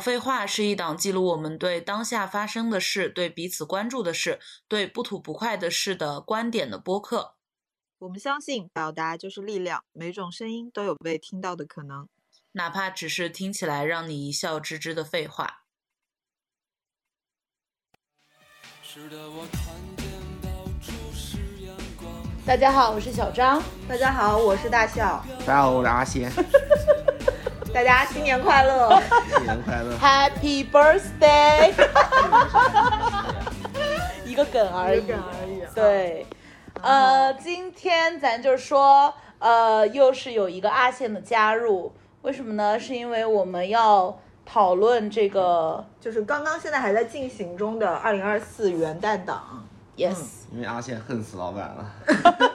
[0.00, 7.34] 废话是一档记录我们对当下发生的事、对彼此关注的事、对不吐不快的事的观点的播客。
[7.98, 12.08] 我们相信表达就是力量，每种声音都有被听到的可能，
[12.52, 15.64] 哪怕只是听起来让你一笑置之的废话。
[22.46, 23.62] 大家好，我是小张。
[23.86, 25.24] 大家好，我是大笑。
[25.40, 26.32] 大家好，我是阿仙。
[27.72, 29.00] 大家新年快乐！
[29.28, 31.72] 新年快乐！Happy birthday！
[34.26, 35.62] 一个梗而已，梗而已。
[35.74, 36.26] 对，
[36.82, 42.78] 呃，今天咱就说，呃，又是有一个阿宪的加入，为什么呢？
[42.78, 49.64] 是因为我们要讨论这个，就是刚刚现在还在进行中的二零二四元旦档。
[49.96, 50.16] Yes，
[50.52, 51.86] 因为阿宪恨死老板了。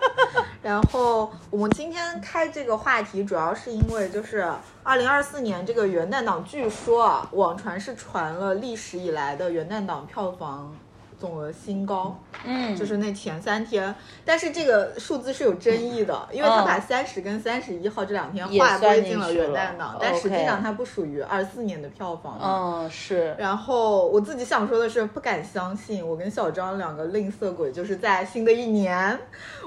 [0.66, 10.76] 然后我们今天开这个话题，主要是因为就是二零二四年这个元旦档，据说啊，网传是传了历史以来的元旦档票房。
[11.20, 22.40] 总额新高，嗯，就是那前三天，但是这个数字是有争议的，因为他把三十跟三十一号这两天划归进了元旦档，但实际上它不属于二四年的票房。
[22.42, 23.36] 嗯，是。
[23.38, 29.18] 然后我自己想说的是，不敢相信，我跟小张两个吝啬鬼，就是在新的一年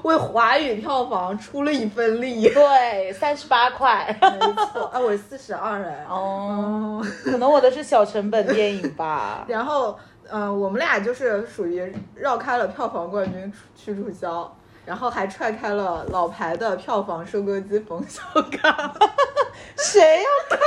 [0.03, 2.47] 为华语票房出了一份力。
[2.49, 4.85] 对，三十八块，没错。
[4.93, 6.05] 啊，我四十二哎。
[6.07, 9.45] 哦，可能我的是小成本电影吧。
[9.49, 9.97] 然后。
[10.31, 18.21] 嗯，我们俩就是属于绕开了票房冠军去注销，然后还踹开了老牌的票房收割机冯小
[18.61, 18.95] 刚。
[19.75, 20.59] 谁要看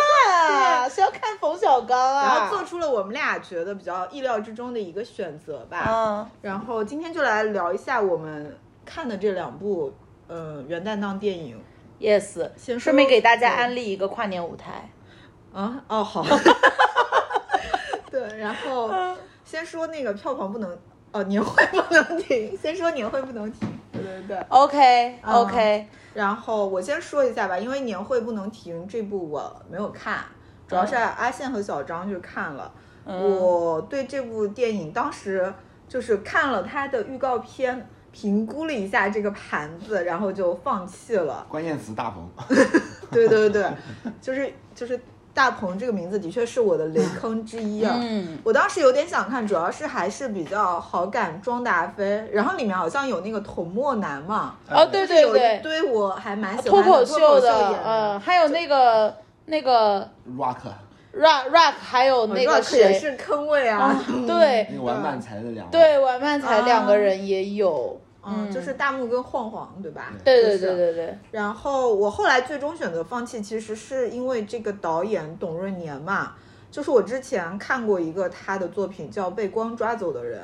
[0.83, 0.88] 啊？
[0.90, 2.24] 谁要看冯小刚啊？
[2.24, 5.84] 然后做出了我们俩觉得比较意料之中的一个选择吧。
[5.88, 6.27] 嗯。
[6.40, 9.92] 然后今天就来聊一下我们看的这两部
[10.29, 11.62] 呃元旦档电影。
[12.00, 14.90] Yes，先顺便给大家安利一个跨年舞台。
[15.52, 16.24] 啊哦好。
[18.11, 18.90] 对，然后。
[19.52, 20.79] 先说那个票房不能
[21.11, 22.57] 哦，年会不能停。
[22.57, 24.39] 先说年会不能停，对对对。
[24.48, 25.86] OK OK。
[26.14, 30.24] 然后我先说一下吧，因为年会不能停这部我没有看，
[30.67, 32.73] 主要是阿宪和小张去看了。
[33.05, 35.52] 我对这部电影当时
[35.86, 41.45] 就是看了它的预告片，评估了一下这个盘子，然后就放弃了。
[41.51, 42.27] 关键词大鹏。
[43.12, 43.70] 对对对，
[44.18, 44.98] 就是就是。
[45.34, 47.96] 大鹏这个名字的确是我的雷 坑之一啊！
[47.98, 59.16] 嗯，我当时有点想看，主要是还是比较好感庄达菲，然后里面好像有那个童墨男嘛，哦对对对，对我还蛮喜欢脱口秀的，嗯，还有那个
[59.46, 60.00] 那个
[60.36, 60.56] Rock
[61.14, 67.98] Rock Rock，还有那个谁也是坑位啊， 对，玩漫才的两对玩漫才两个人也有。
[68.24, 70.12] 嗯，就是大木跟晃晃，对吧？
[70.24, 71.18] 对对对对对。
[71.30, 76.34] 然后我后来最终选择放弃，其实是因为这个导演董润年嘛，
[76.70, 80.40] 就是我之前看过一个他的作品叫《被光抓走的人》。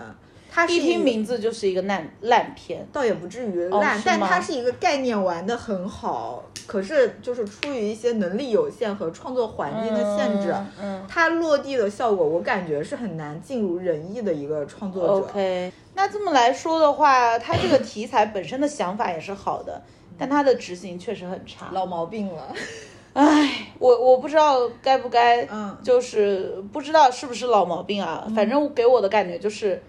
[0.51, 15.13] 他一听名字就是一个烂烂片，倒也不至于烂，但它是一个概念玩的很好，可是就是出于一些能力有限和创作环境的限制，嗯，它落地的效果我感觉是很难尽如人意的一个创作者。
[15.13, 19.83] OK，那这么来说的话，它这个题材本身的想法也是好的，
[20.19, 22.55] 但它的执行确实很差，老毛病了。
[23.13, 29.83] 唉，我我不知道该不该，嗯，就是不知道是不是老毛病啊，反正给我的感觉就是。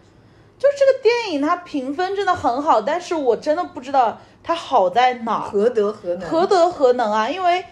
[0.59, 6.29] 就这个电影，它评分真的很好，但是我真的不知道它好在哪，何德何能？
[6.29, 7.29] 何德何能啊？
[7.29, 7.63] 因为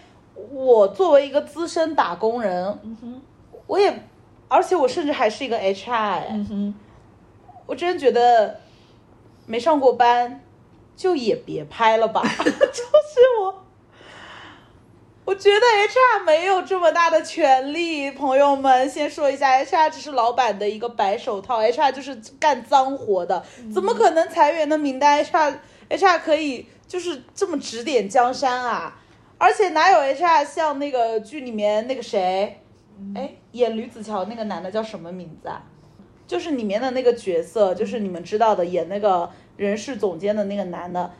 [0.50, 3.20] 我作为一个资深打工人，嗯哼，
[3.66, 4.04] 我也，
[4.48, 6.74] 而且我甚至还是一个 HR，嗯哼，
[7.66, 8.58] 我真觉得
[9.44, 10.42] 没上过班
[10.96, 13.64] 就也别拍了吧， 就是我。
[15.28, 25.56] 我觉得 HR 没有这么大的权利，朋友们，先说一下，HR 只是老板的一个白手套，HR 就是干脏活的，怎么可能裁员的名单，HR
[25.90, 28.98] HR 可以就是这么指点江山啊？
[29.36, 32.62] 而且哪有 HR 像那个剧里面那个谁，
[33.14, 35.62] 哎，演吕子乔那个男的叫什么名字啊？
[36.26, 39.28] 就是里面的那个角色，就是你们知道的，演那个
[39.58, 41.12] 人事总监的那个男的，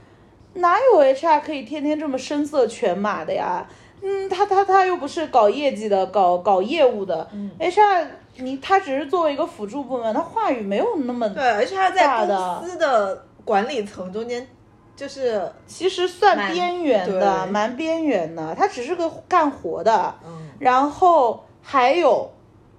[0.54, 3.69] 哪有 HR 可以天天这么声色犬马的呀？
[4.03, 7.27] 嗯，他他他又不是搞业绩的，搞搞业务的。
[7.33, 8.06] 嗯，HR
[8.37, 14.47] 你他只是作为一个辅助部门，他话语没有那么对，HR 在公司的管理层中间，
[14.95, 18.55] 就是其实算边缘的，蛮边缘的。
[18.55, 20.15] 他只是个干活的。
[20.25, 22.31] 嗯，然后还有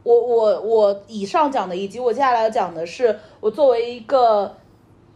[0.04, 4.56] 我我我以上讲的，以及我接下来要讲的是，我作为一个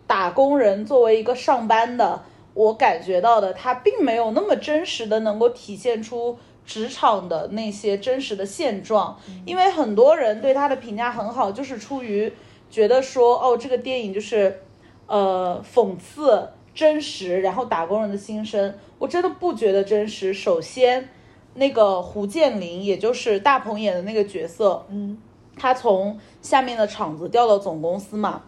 [0.06, 2.22] 打工人，作为一个上班的。
[2.54, 12.32] 我感觉到的，他并没有那么真实的能够体现出职场的那些真实的现状，因为很多人对他的评价很好，就是出于
[12.70, 14.62] 觉得说，哦，这个电影就是，
[15.08, 18.74] 呃，讽刺真实，然后打工人的心声。
[18.98, 20.34] 我真的不觉得真实。
[20.34, 21.10] 首先，
[21.56, 25.18] 那个胡建林，也就是大鹏演的那个角色，嗯，
[25.58, 28.44] 他从下面的厂子调到总公司嘛，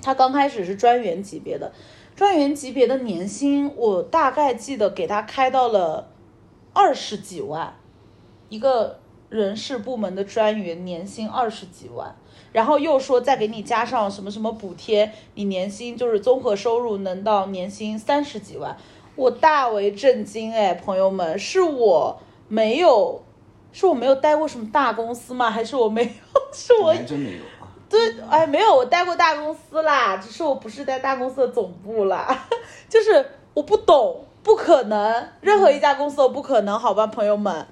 [0.00, 1.72] 他刚开始是专员级别的，
[2.20, 6.10] 专员级别的年薪，我大概记得给他开到了
[6.74, 7.74] 二十几万，
[8.50, 9.00] 一个
[9.30, 12.14] 人事部门的专员年薪二十几万，
[12.52, 18.76] 然后又说再给你加上什么什么补贴，你年薪就是综合收入能到年薪三十几万，
[19.16, 23.22] 我大为震惊哎，朋友们，是我没有，
[23.72, 25.50] 是我没有待过什么大公司吗？
[25.50, 26.10] 还是我没有？
[26.52, 27.38] 是我还真没有。
[27.90, 32.46] 对，哎，没有，我待过大公司啦，只是我不是在大公司的总部啦，
[32.88, 37.66] 就是我不懂，不可能，任何一家公司都不可能，好吧，朋友们，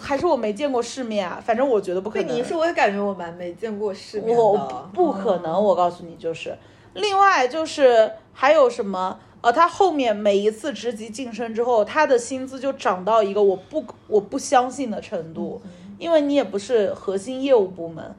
[0.00, 2.26] 还是我没见过世面啊，反正我觉得不可能。
[2.26, 4.90] 被你说，我也感觉我蛮没见过世面我。
[4.92, 6.58] 不可能，我告诉你，就是，
[6.94, 9.18] 另外就是还有什么？
[9.42, 15.60] 呃，他后面每一次职级晋升之后，他的薪资就涨到一个我不我不相信的程度，
[15.98, 18.14] 因为你也不是核心业务部门，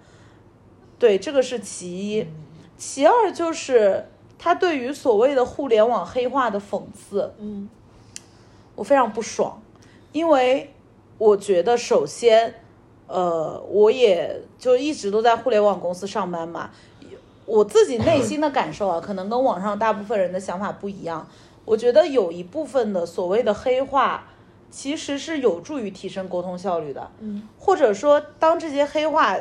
[1.03, 2.25] 对，这个是其一，
[2.77, 4.05] 其二就是
[4.39, 7.67] 他对于所谓的互联网黑化的讽刺，嗯，
[8.73, 9.61] 我非常不爽，
[10.13, 10.73] 因为
[11.17, 12.53] 我觉得首先，
[13.07, 16.69] 呃，我也就一直都在互联网公司上班嘛，
[17.45, 21.27] 我自己内心的感受啊，可能跟网上大部分人的想法不一样。
[21.65, 24.25] 我觉得有一部分的所谓的黑化，
[24.71, 27.11] 其实是有助于提升沟通效率的。
[27.19, 29.38] 嗯，或者说，当这些黑话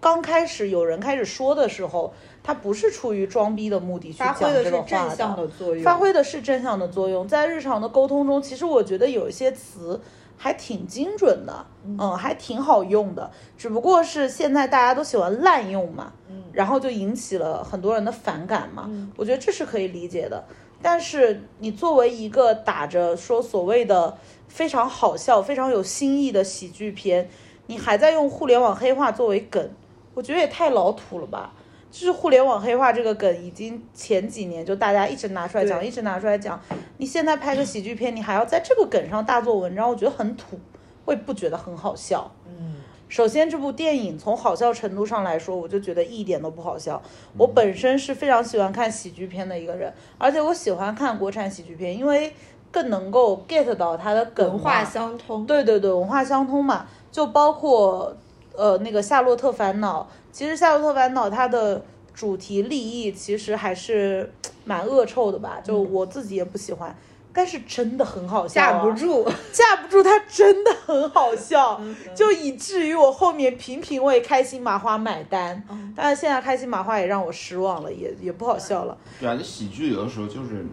[0.00, 2.12] 刚开始有人开始说的时候，
[2.42, 7.28] 他不是出于装逼的目的去发挥的是讲这个话正向的作用，发挥的是正向的作用。
[7.28, 10.00] 在日常的沟通中，其实我觉得有一些词
[10.38, 13.30] 还挺精准的，嗯，还挺好用的。
[13.58, 18.90] 只不过是现在大家都喜欢滥用嘛，嗯然后就引起了很多人的反感嘛。
[19.16, 20.42] 我觉得这是可以理解的。
[20.82, 24.16] 但是你作为一个打着说所谓的
[24.48, 27.28] 非常好笑、非常有新意的喜剧片，
[27.66, 29.70] 你还在用互联网黑话作为梗，
[30.14, 31.52] 我觉得也太老土了吧。
[31.90, 36.60] 就是互联网黑化这个梗，已经前几年就大家一直拿出来讲，一直拿出来讲。
[36.98, 40.56] 你现在拍个喜剧片，你还要在这个梗上大做文章，我觉得很土，
[41.04, 42.30] 我也不觉得很好笑。
[42.46, 42.76] 嗯，
[43.08, 47.02] 首先，这部电影从好笑程度上来说，我就觉得一点都不好笑。
[47.36, 52.32] 我本身是非常喜欢看喜剧片的一个人，而且我喜欢看国产喜剧片，因为
[52.70, 55.44] 更能够 get 到它的梗文化相通。
[55.44, 58.16] 对对对，文化相通嘛，就包括
[58.56, 64.32] 呃那个《夏洛特烦恼》，其实《夏洛特烦恼》它的主题立意其实还是
[64.64, 66.94] 蛮恶臭的吧，就我自己也不喜欢，
[67.32, 71.80] 但是真的很好笑、啊，架不住，架不住，它真的很好笑，
[72.14, 75.62] 就以至于我后面频频为开心麻花买单。
[75.96, 78.96] 但是现在开心麻花也让我失望了，也也不好笑了。
[79.18, 80.66] 对啊，这喜剧有的时候就是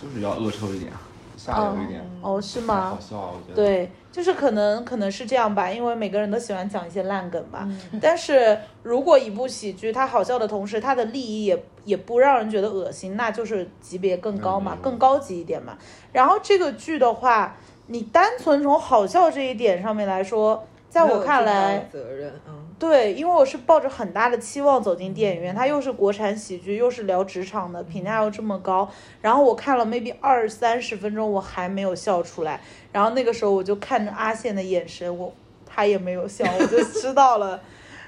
[0.00, 0.92] 就是要恶臭一点，
[1.46, 2.00] 下流一点。
[2.20, 3.00] 哦，是吗好？
[3.00, 3.54] 笑啊，我觉得。
[3.54, 7.68] 对，就是可能可能是这样吧，因为每个人都喜欢讲一些烂梗吧。
[8.00, 15.78] 但是如果一部喜剧它好笑的同时，它的利益也也不让人觉得恶心，那就是级别更高嘛，嗯更高级一点嘛。
[16.12, 28.86] 然后这个剧的话，你单纯从好笑这一点上面来说，在我看来，责任，嗯，对，因为我是抱着很大的期望走进电影院，它又是国产喜剧，又是聊职场的，评价又这么高，
[29.22, 32.60] 然后我看了 maybe 二三十分钟，我还没有笑出来，
[32.92, 35.32] 然后那个时候我就看着阿宪的眼神，我
[35.64, 37.62] 他也没有笑，我就知道了，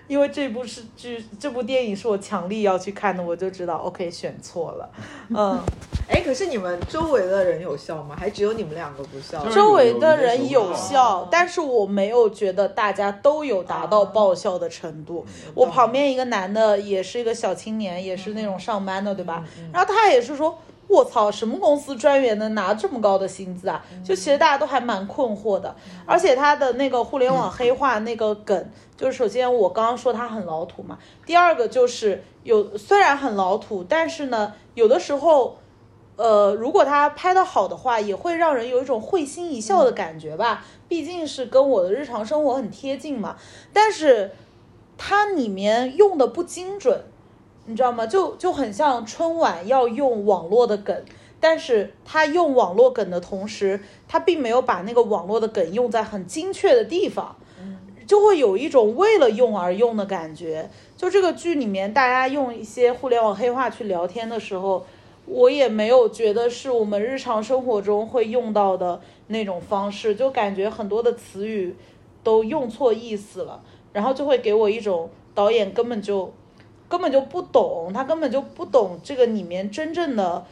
[0.09, 4.91] 因为这部是剧，这部电影是我强力要去看的，我就知道 OK 选错了，
[5.31, 5.61] 嗯，
[6.09, 8.17] 哎，可是你们周围的人有笑吗？
[8.19, 9.47] 还只有你们两个不笑？
[9.51, 15.25] 周围的人有有笑，但是我没有觉得大家都有达到爆笑的程度。
[15.55, 19.45] 我旁边一个男的也是一个小青年，也是那种上班的，对吧？
[19.73, 20.59] 然后他也是说。
[20.89, 23.85] 我操，什么公司专员能拿这么高的薪资啊？
[24.03, 35.57] 就其实大家都还蛮困惑的，而且他的那个互联网黑化那个梗，就是首先我刚刚说它很老土嘛，第二个就是有虽然很老土，但是呢，有的时候
[36.17, 40.67] 呃，如果它拍的好的话，也会让人有一种会心一笑的感觉吧。
[40.89, 43.37] 毕竟是跟我的日常生活很贴近嘛。
[43.73, 44.33] 但是
[44.97, 47.05] 它里面用的不精准，
[47.67, 48.05] 你知道吗？
[48.05, 51.05] 就就很像春晚要用网络的梗，
[51.39, 57.37] 但是他用网络梗的同时，他并没有把那个网络的梗用在很精确的地方。
[58.09, 60.69] 就会有一种为了用而用的感觉。
[60.97, 64.87] 就这个剧里面，大家用一些互联网黑话去聊天的时候，
[65.27, 71.77] 我也没有觉得是我们日常生活中会用到的那种方式，就感觉很多的词语
[72.25, 73.63] 都用错意思了，
[73.93, 76.33] 然后就会给我一种导演根本就
[76.89, 80.47] 根本就不懂，他根本就不懂这个里面真正的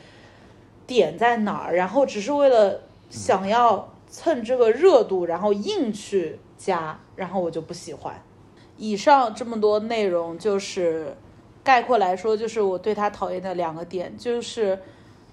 [0.87, 8.21] 点在哪儿，然后只是为了想要蹭这个热度，然后硬去加，然后我就不喜欢。
[8.77, 11.17] 以上这么多内容就是。
[11.67, 14.79] 概括来说，就是我对他讨厌的两个点，就是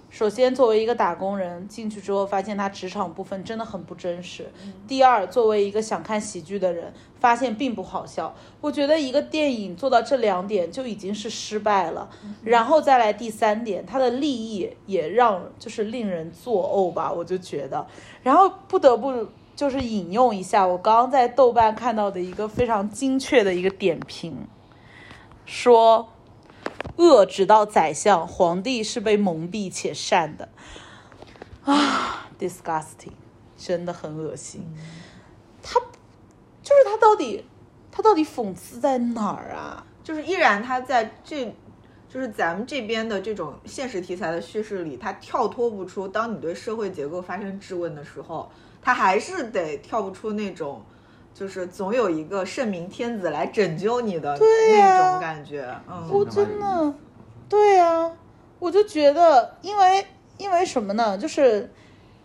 [0.09, 4.45] 首先作为一个打工人进去之后，发现他职场部分真的很不真实；
[4.87, 8.33] 第二，作为一个想看喜剧的人，发现并不好笑。
[8.61, 12.09] 我觉得一个电影做到这两点就已经是失败了，
[12.43, 17.85] 然后再来第三点，他的利益也让就是令人作呕吧，我就觉得，
[18.23, 24.47] 然后不得不就是引用一下我刚刚在豆瓣看到的一个非常精确的一个点评，
[25.45, 26.09] 说。
[26.97, 30.49] 恶直到宰相，皇帝是被蒙蔽且善的，
[31.63, 33.13] 啊，disgusting，
[33.57, 34.63] 真的很恶心。
[35.63, 35.79] 他
[36.61, 37.45] 就是他到底
[37.91, 39.83] 他到底讽刺在哪儿啊？
[40.03, 41.55] 就是依然他在这，
[42.07, 46.07] 就是咱们这边的这种现实题材的叙事里，他跳脱不出。
[46.07, 48.51] 当你对社会结构发生质问的时候，
[48.83, 50.81] 他还是得跳不出那种。
[51.35, 56.93] 就是总有一个圣明天子来拯救你的那种感觉，嗯，我真的，
[57.49, 58.11] 对呀，
[58.59, 60.05] 我就觉得，因为
[60.37, 61.17] 因为什么呢？
[61.17, 61.71] 就是，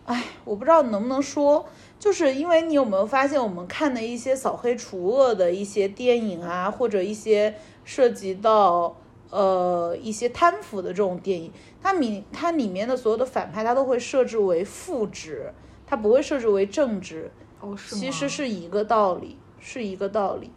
[0.05, 1.65] 哎，我不知道能不能说，
[1.97, 8.95] 就是因为你有没有发现，我们看的一些扫黑除恶的一些电影啊，或者一些涉及到
[9.31, 11.51] 呃一些贪腐的这种电影，
[11.81, 15.51] 它里它里面的所有的反派，它都会设置为副职，
[15.89, 17.31] 它不会设置为正职。
[17.59, 20.51] 哦，是其实是一个道理，是一个道理。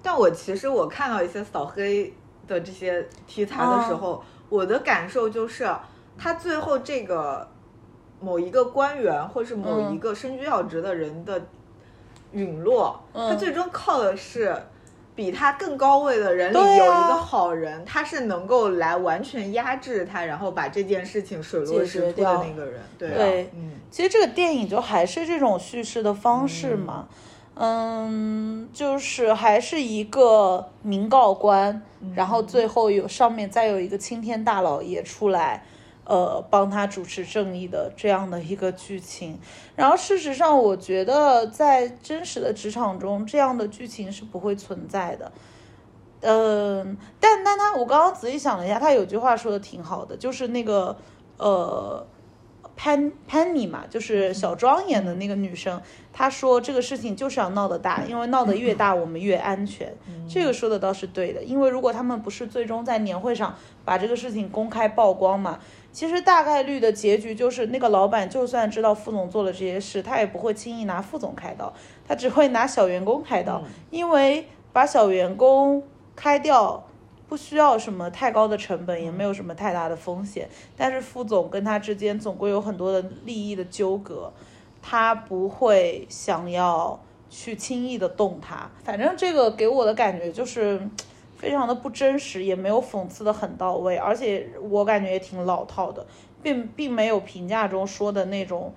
[0.00, 2.14] 但我其实我看到一些扫黑
[2.46, 5.68] 的这些题材的时候，我的感受就是，
[6.16, 7.48] 他最后这个
[8.20, 11.42] 某一个官员或是某一个身居要职的人的
[12.30, 14.56] 陨落，他最终靠的是。
[15.14, 22.80] 比他更高位的人里有一个好人，他是能够来完全压制他，然后把这件事情水落石出的那个人。
[22.98, 27.06] 对，嗯，其实这个电影就还是这种叙事的方式嘛，
[27.54, 31.80] 嗯，就是还是一个民告官，
[32.16, 35.64] 然后最后有上面再有一个青天大老爷出来。
[36.06, 39.38] 呃，帮他主持正义的这样的一个剧情，
[39.74, 45.32] 然后事实上，我觉得在真实的职场中，这样的剧情是不会存在的。
[46.20, 50.94] 嗯，但但他，我刚刚仔细想了一下，他有句话说的挺好的，就是那个
[51.38, 52.06] 呃，
[52.76, 55.80] 潘潘妮嘛，就是小庄演的那个女生，
[56.12, 59.94] 她说这个事情就是要闹得大，因为闹得越大，我们越安全。
[60.28, 65.58] 这个说的倒是对的，因为如果他们不是最终在年会上把这个事情公开曝光嘛。
[65.94, 71.72] 其实大概率的结局就是，那个老板就算知道副总做了这些事，他也不会轻易拿副总开刀，
[72.04, 75.80] 他只会拿小员工开刀，因为把小员工
[76.16, 76.84] 开掉
[77.28, 80.48] 不需要什么太高的成本，也没有什么太大的风险。
[80.76, 84.32] 但是副总跟他之间总归有很多的利益的纠葛，
[84.82, 88.68] 他不会想要去轻易的动他。
[88.82, 90.80] 反正这个给我的感觉就是。
[91.44, 96.06] 非常的不真实，也没有讽刺的很到位，而且我感觉也挺老套的，
[96.42, 98.72] 并并没有评价中说的那种，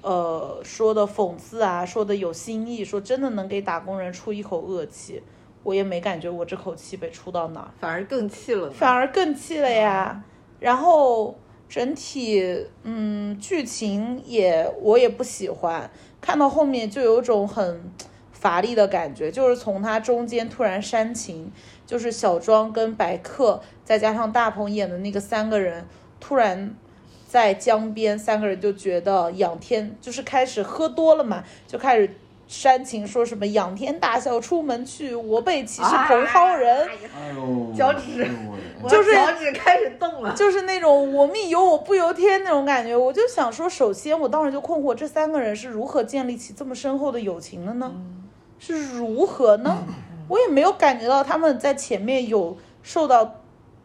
[0.00, 5.22] 呃，说的讽刺啊，说的有新意，说真的能给打工人出一口恶气，
[5.62, 10.24] 我也没感觉我这口气被出到哪儿，反而更气了，反而更气了呀。
[10.58, 11.36] 然后
[11.68, 15.90] 整体，嗯，剧情也我也不喜欢，
[16.22, 17.92] 看到后面就有种很
[18.32, 21.52] 乏力的感觉，就是从它中间突然煽情。
[21.86, 25.86] 就是小庄跟白客，再加上大鹏演的那个三个人，
[26.18, 26.74] 突然
[27.28, 32.10] 在江边，三个人就觉得仰天，就是开始喝多了嘛，就开始
[32.48, 36.88] 煽情，说什么仰天大笑出门去，我辈岂是蓬蒿人？
[37.16, 38.28] 哎呦，脚趾，
[38.88, 42.96] 就是脚趾开始动了，就是那种我命由我不由天那种感觉。
[42.96, 47.92] 我就想说，首先我当时就困惑，这三个人是如何建立起这么深厚的友情的呢？
[48.58, 49.84] 是如何呢？
[50.28, 53.36] 我也没有感觉到他们在前面有受到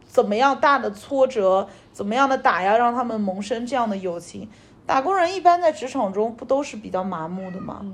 [0.06, 4.50] 怎么样大的挫折，怎么样的打压，让他们萌生这样的友情。
[4.86, 7.86] 打工人一般在职场中不都是比较麻木的吗？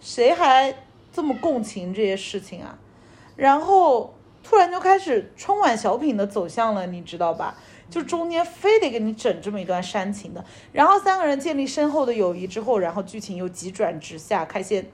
[0.00, 0.74] 谁还
[1.12, 2.78] 这么共情这些事情啊？
[3.36, 7.54] 然后突然就开始春晚小品的走向了，你知道吧？
[7.88, 14.86] 就中间非得给你整这么一段煽情的，然后三个人建立深厚的友谊之后，然后剧情又急转直下，开先。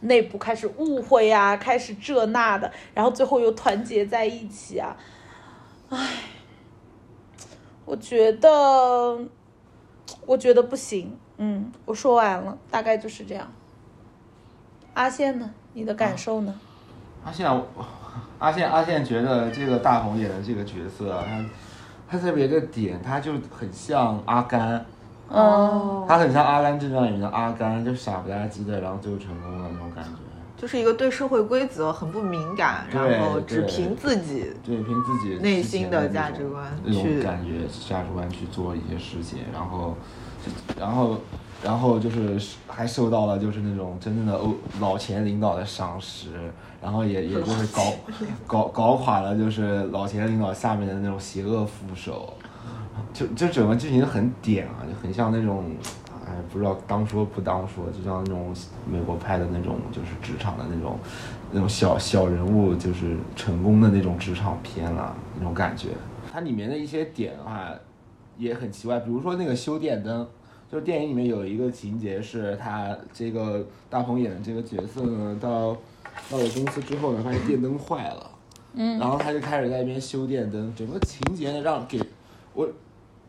[0.00, 4.96] 内部开始误会呀，开始这那的，然后最后又团结在一起啊，
[5.90, 6.08] 唉，
[7.84, 9.18] 我觉得，
[10.26, 11.16] 我觉得不行。
[11.38, 13.52] 嗯，我说完了，大概就是这样。
[14.94, 15.50] 阿宪呢？
[15.72, 16.54] 你的感受呢？
[17.24, 17.46] 阿宪，
[18.38, 21.24] 阿宪，阿宪觉得这个大鹏演的这个角色啊，
[22.08, 24.84] 他他特别的点，他就很像阿甘，
[25.30, 30.10] 嗯，他很像《阿甘正传》里面的阿甘，就傻不拉几的，然后最后成功了那种感觉。
[30.56, 39.94] 就是一个对社会规则很不敏感，然后只凭自己对，凭自己内心的价值观那种去感觉价值观去做一些事情，然后，
[40.76, 41.16] 然后，
[41.62, 46.30] 然后就是还受到了就是那种真正的欧老钱领导的赏识，
[46.82, 47.82] 然后也也就是搞
[48.44, 52.32] 搞搞垮了就是老钱领导下面的那种邪恶副手，
[53.12, 55.64] 就就整个剧情很点啊，就很像那种。
[56.30, 58.54] 哎，不知道当说不当说，就像那种
[58.86, 60.98] 美国拍的那种，就是职场的那种，
[61.50, 65.88] 那种小小人物，就是成功的那种职场片了，那种感觉。
[66.30, 67.72] 它里面的一些点的啊，
[68.36, 70.28] 也很奇怪，比如说那个修电灯，
[70.70, 75.74] 就是电影里面有一个情节是他这个大鹏演的这个角色呢，到
[76.30, 78.30] 到了公司之后呢，发现电灯坏了，
[78.74, 81.98] 嗯，然后他就开始在那边修电灯，整个情节呢让给
[82.52, 82.68] 我，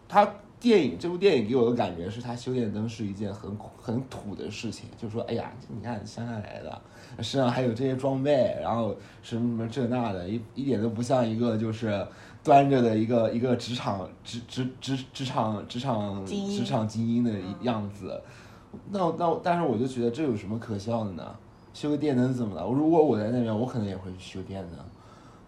[0.09, 6.81] 他电影这部电影给我的感觉是他修电灯是一件很很土的事情，就说，哎呀，你看乡下来的，
[7.23, 12.05] 身上还有这些装备，然后什么什么这那的，一一点都不像一个就是
[12.43, 18.21] 端着的一个一个职场职职职职场职场职场精英的样子。
[18.91, 21.35] 那那但是我就觉得这有什么可笑的呢？
[21.73, 22.65] 修个电灯怎么了？
[22.65, 24.79] 如果我在那边，我可能也会去修电灯，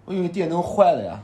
[0.05, 1.21] 我因为电灯坏了呀。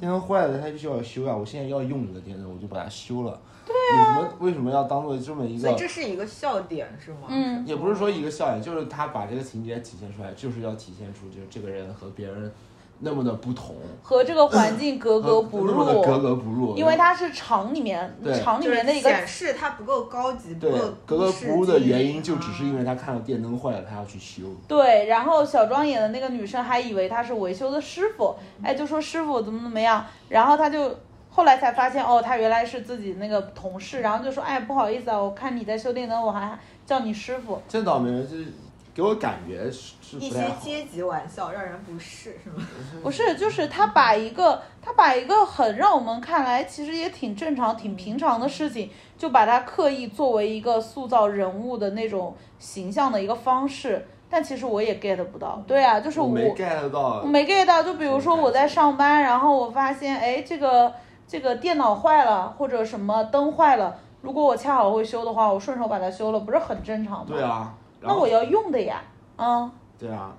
[0.00, 1.36] 电灯坏了，它就需要修啊！
[1.36, 3.38] 我现在要用这个电灯，我就把它修了。
[3.66, 4.18] 对啊。
[4.18, 5.60] 为什么为什么要当做这么一个？
[5.60, 7.28] 所以这是一个笑点是吗？
[7.28, 12.50] 嗯也不是说一个笑点，就是他把这个情节体现出来，就是要体现出就是这个人和别人
[13.02, 16.76] 那么的不同，和这个环境格格不和那么的格，格不入。
[16.76, 24.44] 因为它是厂里面厂里面的一个显示它不够高级，不对够格格不入的原因，就只是因为啊他看到电灯坏了，他要去修。
[24.68, 30.94] 对，然后小庄演的那个女生还以为他是维修的师傅，哎，就说师傅怎么怎么样，然后他就
[31.30, 37.62] 后来才发现，哦，他原来是自己那个同事，然后就说，哎，不好意思啊，我看你在修电灯，我还叫你师傅。
[37.66, 38.52] 真倒霉，就是
[39.00, 40.28] 给我感觉是是一。
[40.28, 42.56] 些阶级玩笑让人不适是吗？
[43.02, 55.62] 不是，就是他把一个他把一个很让我们看来其实也挺正常、挺平常的事情，就把它刻意作为一个塑造人物的那种形象的一个方式，但其实我也 get 不到。
[55.66, 60.92] 对啊，就是我我没 get 到我，没 get 到，就比如说我在上班，然后我发现，哎，这个
[61.26, 67.26] 这个电脑坏了，或者什么灯坏了，如果我恰好会修的话，我顺手把它修了，不是很正常吗？
[67.28, 67.42] 对。
[67.42, 69.02] 啊，那我要用的呀，
[69.36, 70.34] 嗯，对啊，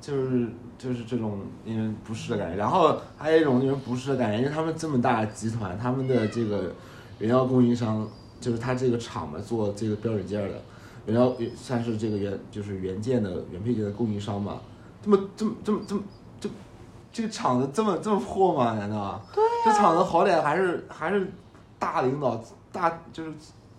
[0.00, 2.56] 就是就是这种令人不适的感觉。
[2.56, 6.72] 然后还有一种令人不适的感觉，因为他们这么大的集团，他们的这个
[7.18, 8.08] 原料供应商，
[8.40, 10.62] 就是他这个厂嘛，做这个标准件的，
[11.06, 14.60] 原料算是这个原就是原件的原配件的供应商嘛，
[15.02, 16.02] 这么这么这么这么
[16.40, 16.48] 这
[17.12, 18.74] 这个厂子这么这么破吗？
[18.78, 19.20] 难道？
[19.34, 21.30] 对、这厂子好歹还是还是
[21.78, 23.32] 大领导大就是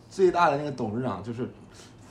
[0.10, 1.50] 最大的那个董事长就是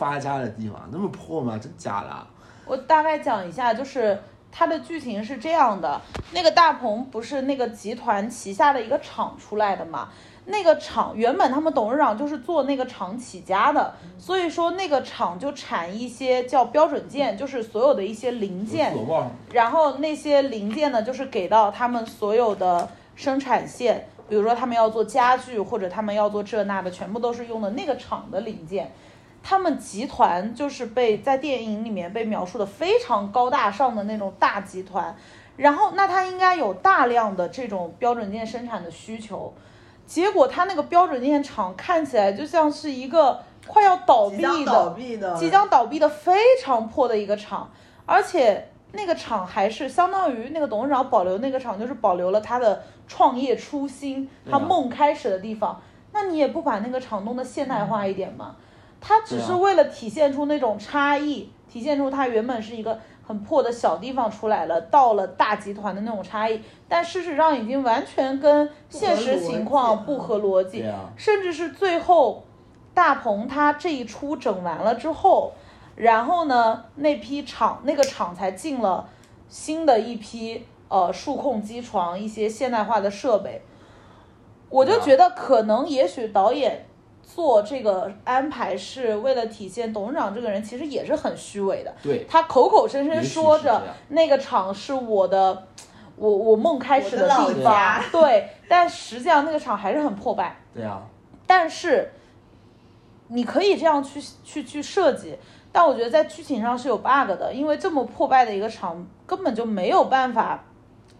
[0.00, 1.58] 发家的地方，那么破吗？
[1.62, 2.26] 真假的啊？
[2.64, 4.18] 我大概讲一下，就是
[4.50, 6.00] 它的剧情是这样的：
[6.32, 10.08] 那个大鹏不是那个集团旗下的一个厂出来的嘛？
[10.46, 18.96] 那个厂原本他们董事长就是做那个厂起家的，所以说那个厂就产一些叫标准件，就是所有的一些零件，
[19.52, 28.90] 然后那些零件呢，就是给到他们所有的生产线，比如说他们要做家具或者他们要做这那的，全部都是用的那个厂的零件。
[29.42, 35.16] 他们集团就是被在电影里面被描述的非常高大上的那种大集团，
[35.56, 39.52] 然后那他应该有大量的这种标准件生产的需求，
[40.06, 47.70] 结果他那个标准件厂看起来就像是一个快要倒闭即将的、倒闭的，即将倒闭的非常破的一个厂，
[48.06, 55.80] 而且那个厂还是相当于那个董事长保留那个厂，就是保留了他的创业初心，他梦开始的地方。
[56.12, 58.56] 那你也不把那个厂弄得现代化一点吗？
[59.00, 70.84] 他只是为了体现出那种差异，体现出他原本是一个很破的小地方出来了，到了大集团的那种差异，但事实上已经完全跟现实情况不合逻辑。
[71.16, 72.44] 甚至是最后
[72.92, 75.52] 大鹏他这一出整完了之后，
[75.96, 79.08] 然后呢，那批厂那个厂才进了
[79.48, 83.62] 新的一批呃数控机床，一些现代化的设备。
[84.68, 86.86] 我就觉得可能也许导演
[87.32, 95.66] 做这个安排是为了体现董事长这个人其实也是很虚伪的，对，他口口声声说着那个厂是我的，
[96.16, 100.56] 我我梦开始的地方，对，但实际上那个厂还是很破败。
[100.74, 101.02] 对啊，
[101.46, 102.12] 但是
[103.28, 105.38] 你可以这样去去去设计，
[105.70, 110.64] 但我觉得在剧情上是有 bug 的，因为这么破败的一个厂根本就没有办法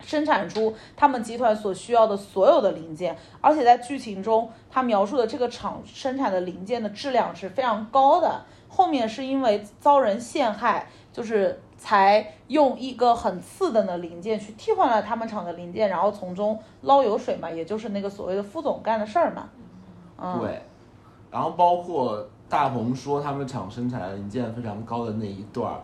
[0.00, 8.42] 生产出他们集团所需要的所有的零件，而且在剧情中，他描述的这个厂生产的零件的质量是非常高的。
[8.68, 19.48] 后面是因为遭人陷害，就是才用一个很次等的零件去替换了他们厂的零件，然后从中捞油水嘛，也就是那个所谓的副总干的事儿嘛。
[20.16, 20.62] 嗯，对，
[21.32, 25.80] 然后包括大鹏说他们厂生产的零件非常高的那一段儿，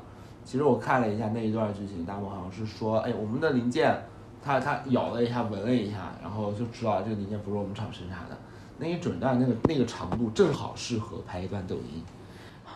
[0.47, 4.01] 其实我看了一下那一段剧情，大幕好像是说，哎，我们的零件，
[4.41, 8.37] 他他咬了一下，闻了一下，然后就知道这个零件不是我们厂生产的，
[8.79, 12.03] 那一准段那个那个长度正好适合拍一段抖音。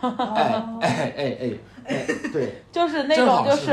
[0.01, 0.09] 哎
[0.81, 1.53] 哎哎哎
[1.85, 3.67] 哎，对，就是那种就是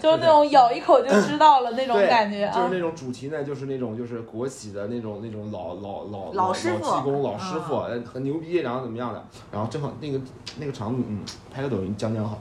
[0.00, 2.80] 就是那种咬一口就知道了那种，感觉啊就是那。
[2.80, 10.18] 种主题呢，就是那种就是国企的那种那种老老老老师傅技工老师傅，很牛逼，然后怎么样的，然后正好那个
[10.58, 11.20] 那个长度，嗯，
[11.52, 12.38] 拍个抖音将将好，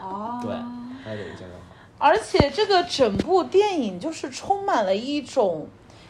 [0.00, 0.54] 哦对，
[1.04, 1.50] 拍个抖音将将
[1.98, 5.66] 好，而且这个整部电影就是充满了一种，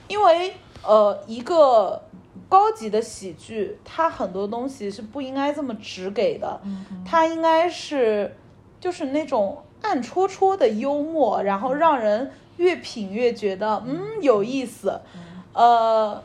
[0.09, 2.03] 因为呃一个
[2.49, 6.61] 高级的喜剧，它很多东西是不应该这么直给的，
[7.05, 8.37] 它应该是
[8.81, 14.01] 就是那种暗戳戳的幽默，然后让人越品越觉得嗯。
[14.21, 15.01] 有意思，
[15.53, 16.23] 呃。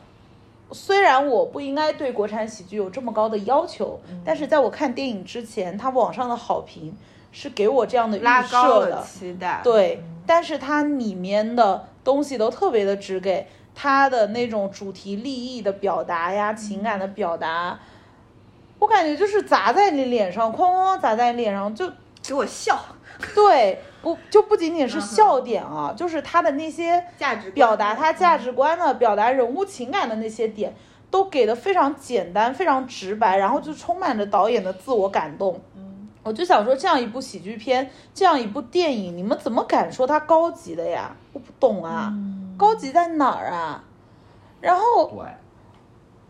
[0.72, 6.96] 虽然我不应该对国产喜剧有这么高的要求，但是在我看电影之前，它网上的好评
[7.32, 9.02] 是给我这样的预设的了。
[9.04, 9.60] 期待。
[9.62, 17.78] 对，但是它里面的东西都特别的直给，它的那种主题利益的表达呀，情感的表达，
[18.78, 21.90] 我感觉就是砸在你脸上，哐哐哐砸在你脸上，就
[22.22, 22.78] 给我笑，
[23.34, 30.74] 对，不就不仅仅是笑点啊，就是它的那些价值表达他价值观的、表达人物情感的那些点，
[31.10, 35.60] 都给的非常简单、非常直白，然后就充满着导演的自我感动。
[36.22, 41.16] 嗯，我就想说，这样一部喜剧片，这样一部电影，你们怎么敢说它高级的呀？
[41.32, 42.12] 我不懂啊，
[42.56, 43.82] 高级在哪儿啊？
[44.60, 45.16] 然后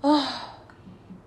[0.00, 0.29] 啊，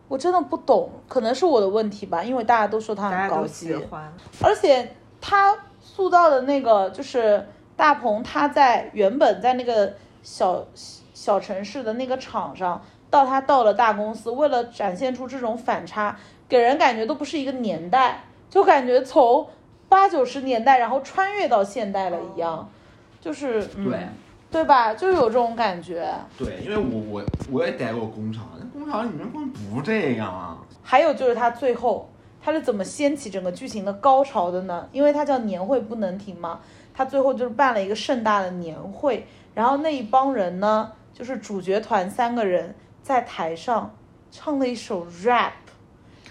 [0.08, 4.13] 我真的不懂，可能是我的问题吧，因为大家都说它很高级喜，欢。
[4.41, 10.65] 而且他塑造的那个就是大鹏，他在原本在那个小
[11.13, 18.23] 小城市的那个场上，到他到了大公司，为了展现出这种反差，给人感觉都不是一个年代，
[18.54, 19.48] 就感觉从
[19.89, 22.70] 八九十年代然后穿越到现代了一样，
[23.20, 24.00] 就是嗯，对
[24.52, 24.94] 对吧？
[24.94, 26.08] 就有这种感觉。
[26.38, 32.08] 对，因为我我我也待过工厂，那工厂里面根本不这样啊，还有就是他最后
[32.39, 34.88] 他是怎么掀起整个剧情的高潮的呢？
[34.92, 36.60] 因为他叫年会不能停嘛，
[36.94, 43.96] 他最后就是办了一个盛大的年会，然后那一帮人呢，就是主角团三个人在台上
[44.30, 45.54] 唱了一首 rap，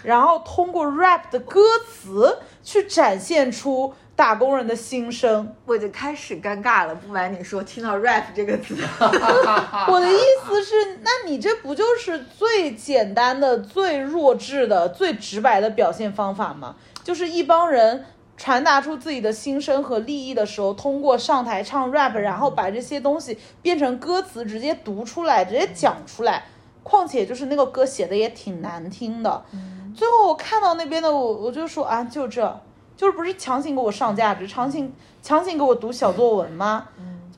[0.03, 5.55] 然后通过 rap 的歌词去展现出打工人的心声。
[5.65, 8.77] 我就开始尴尬了，不瞒你说，听到 rap 这个词，
[9.89, 16.77] 我的意思是，那你这不就是最简单的、最弱智的、最直白的表现方法吗？
[17.05, 18.05] 就是一帮人
[18.37, 26.45] 传达出自己的心声和利益的时候，通过上台唱 rap，然后把这些东西变成歌词，直接读出来，直接讲出来。
[26.85, 29.45] 况且就是那个歌写的也挺难听的。
[29.95, 32.61] 最后我看到那边的我，我就说啊，就这，
[32.97, 36.89] 就是不是强行给我上价值，强行强行给我读小作文吗？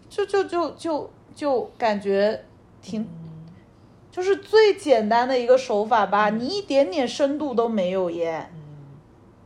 [0.08, 2.44] 就就就就就感觉
[2.80, 3.08] 挺，
[4.10, 8.48] 就是最简单的一个手法吧，你一点点深度都没有耶，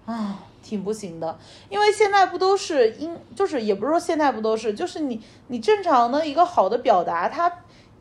[0.05, 1.39] 啊，挺不行的。
[1.71, 7.51] 因为现在不都是应，就是也不是说现在不都是，就是你你正常的一个好的表达，它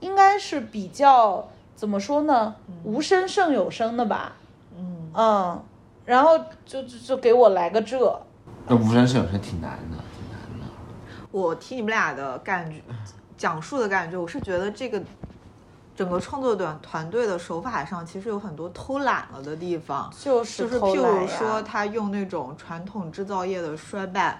[0.01, 4.35] 应该是比较怎么说呢，无声胜有声的吧，
[5.17, 5.63] 嗯，嗯，
[6.05, 7.97] 然后就就就给我来个这，
[8.67, 10.65] 那无声胜有声挺难的，挺难的。
[11.31, 12.81] 我听你们俩的感觉，
[13.35, 15.01] 讲述的感觉，我是觉得这个
[15.95, 20.11] 整个创作团团队的手法上，其实有很多偷懒了的地方。
[20.19, 24.39] 就是就是譬如说，他用那种传统制造业的衰败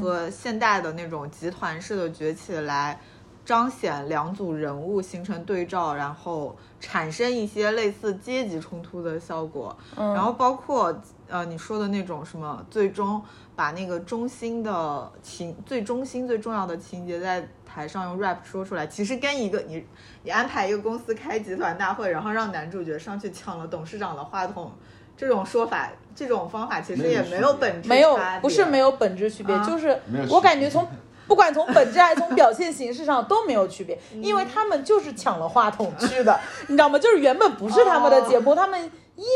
[0.00, 3.00] 和现代的那种集团式的崛起来
[3.48, 9.74] 彰显两组人物形成对照，然后产生一些类似阶级冲突的效果。
[9.96, 10.94] 嗯然后包括
[11.28, 13.22] 呃你说的那种什么，最终
[13.56, 19.82] 把那个中心的情最中心最重要的情节在台上用 rap 说出来，其实跟一个你
[20.24, 24.70] 你安排一个公司开集团大会，然后让男主角上去抢了董事长的话筒。
[25.16, 30.86] 这种说法，这种方法其实也没有本质没有不是没有本质区别，啊就是我感觉从
[31.28, 36.98] 不管从本质还是从表现形式上 都没有区别，因为他们就是抢了话筒去的，你知道吗？
[36.98, 38.90] 就是原本不是他们的节目，他们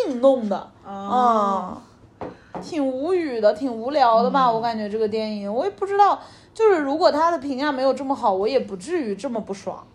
[0.07, 1.77] 硬弄的，哦
[2.21, 2.31] 嗯，
[2.63, 4.51] 挺无语的，挺无聊的吧？
[4.51, 6.19] 我感觉这个电影，我也不知道，
[6.55, 9.87] 就是如果他的评价没有这么好，我也不至于这么不爽，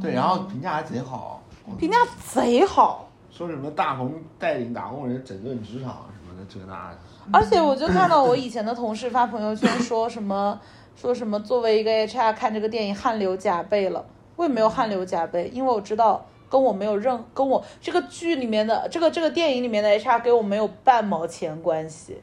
[0.00, 1.42] 对，然后评价还贼好，
[1.78, 1.98] 评价
[2.32, 3.08] 贼好。
[3.36, 6.98] 说什么大鹏带领打工人整顿职场什么的，这个那的。
[7.32, 10.56] 而且我就看到我以前的同事发朋友圈说什么
[10.96, 14.04] 说什么，作为一个 HR 看这个电影汗流浃背了。
[14.36, 22.20] 我也没有汗流浃背，因为我知道跟我没有任跟我这个剧里面的这个这个电影里面的 HR 给我没有半毛钱关系。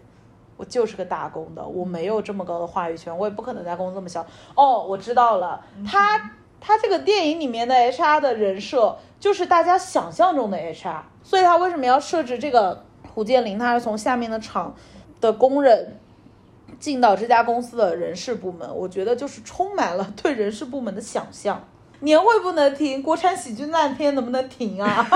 [0.58, 4.24] 我就是个打工的，我没有这么高的话语权，我也不可能在公司这么小。
[4.56, 12.84] 哦，我知道了，他他这个电影里面的 HR 的人设就是大家想象中的 HR，所以他为什么要设置这个
[13.16, 13.58] 胡建林？
[13.58, 14.76] 他是从下面的厂
[15.20, 16.00] 的工人
[16.82, 21.64] 进到这家公司的人事部门，我觉得就是充满了对人事部门的想象。
[22.00, 25.08] 年会不能停，国产喜剧烂片能不能停啊？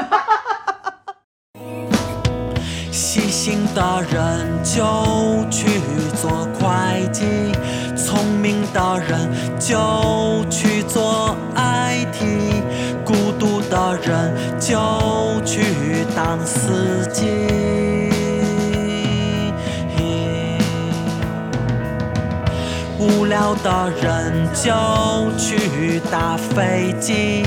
[2.91, 4.84] 细心的人就
[5.49, 5.82] 去
[6.21, 7.25] 做会计，
[7.97, 12.21] 聪明的人就去做 IT，
[13.04, 14.78] 孤独的人就
[15.43, 17.74] 去当司机。
[23.35, 24.71] 要的人就
[25.37, 27.43] 去打飞机，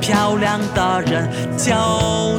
[0.00, 1.28] 漂亮的人
[1.58, 1.74] 就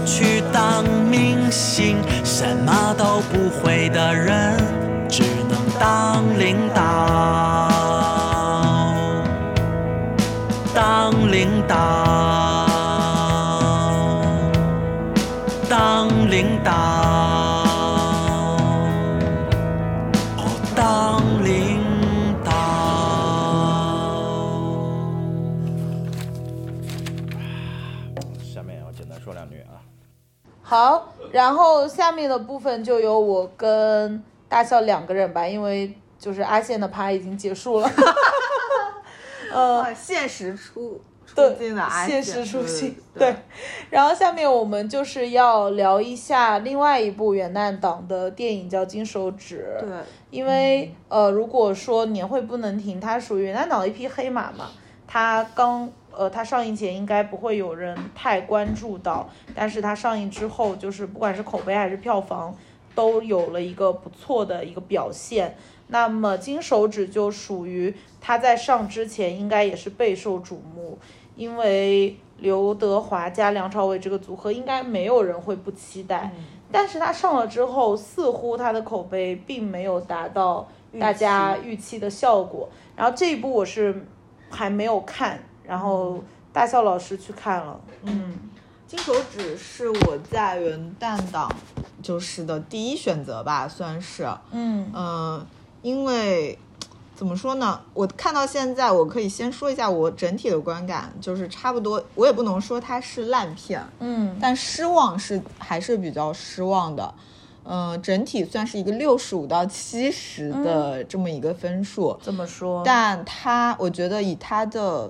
[0.06, 4.56] 去当明星，什么都不会的人
[5.10, 7.68] 只能当领导，
[10.74, 11.76] 当领导，
[30.74, 37.88] 好，然后下面的部分就由我跟大笑两个人吧，因为就是阿宪的趴已经结束了。
[39.54, 43.36] 呃，啊现实出出对镜的阿现实出镜，对对。
[43.92, 49.78] 然后下面我们就是要聊一下另外一部元旦档的电影，叫《金手指》。
[49.80, 49.90] 对，
[50.32, 54.72] 因为呃，如果说年会不能停，它属于元旦档的一匹黑马嘛，
[55.14, 62.56] 它刚呃它上映前应该不会有人太关注到，但是它上映之后，就是不管是口碑还是票房，
[62.96, 65.56] 都有了一个不错的一个表现。
[65.90, 70.98] 那么金手指就属于它在上之前应该也是备受瞩目，
[71.36, 76.32] 因为刘德华加梁朝伟这个组合应该没有人会不期待。
[76.72, 80.68] 但是它上了之后，似乎它的口碑并没有达到
[81.00, 82.68] 大家预期的效果。
[82.96, 84.08] 然后这一部我是
[84.54, 88.36] 还没有看，然后大笑老师去看了，嗯，
[88.88, 91.52] 金手指是我在元旦档
[92.02, 94.30] 就是的第一选择吧，算是。
[94.52, 94.92] 嗯。
[94.94, 95.46] 嗯，
[95.82, 96.58] 因为
[97.16, 104.38] 怎么说呢，我看到现在，我可以先说一下我整体的观感，就是差不多，我也不能说它是烂片，嗯。
[104.40, 107.14] 但失望是还是比较失望的。
[107.66, 112.82] 嗯、整体算是一个六十五到七十的这么一个分数，怎么说？
[112.86, 115.10] 但它我觉得以它的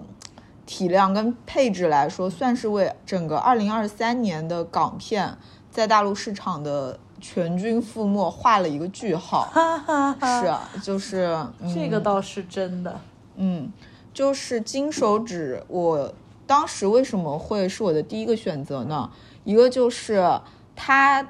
[0.65, 5.37] 体量跟配置来说，算是为整个二零二三年的港片
[5.71, 9.49] 在大陆市场的全军覆没画了一个句号。
[9.51, 12.99] 哈哈哈，是，啊，就是、嗯、这个倒是真的，
[13.35, 13.71] 嗯，
[14.13, 16.13] 就是金手指，我
[16.45, 19.09] 当时为什么会是我的第一个选择呢？
[19.43, 20.23] 一个就是
[20.75, 21.27] 它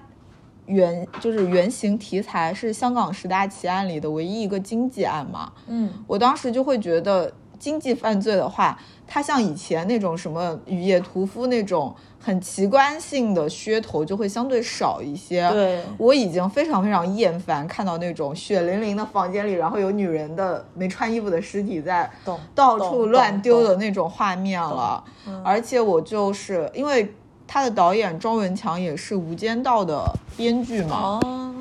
[0.65, 15.49] 原就是原型题材是香港十大奇案里的唯一一个经济案嘛，嗯我当时就会觉得经济犯罪的话，它像以前那种什么雨夜屠夫那种很奇观性的噱头就会相对少一些。
[15.49, 22.09] 对我已经非常非常厌烦看到那种血淋淋的房间里，然后有女人的没穿衣服的尸体在
[22.53, 25.01] 到处乱丢的那种画面了。
[25.43, 27.13] 而且我就是因为
[27.53, 30.03] 他的导演庄文强也是《无间道》的
[30.35, 31.53] 编剧嘛，哦，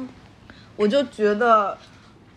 [0.74, 1.76] 我就觉得，